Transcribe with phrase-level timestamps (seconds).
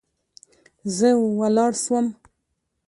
[0.95, 2.05] زه ولاړ سوم.